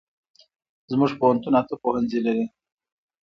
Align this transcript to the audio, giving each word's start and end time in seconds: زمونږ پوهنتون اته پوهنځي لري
زمونږ 0.91 1.11
پوهنتون 1.19 1.53
اته 1.61 1.75
پوهنځي 1.83 2.19
لري 2.25 2.45